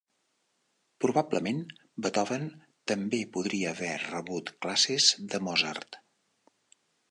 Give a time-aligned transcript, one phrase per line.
[1.03, 1.59] Probablement,
[2.05, 2.47] Beethoven
[2.93, 6.03] també podria haver rebut classes de Mozart.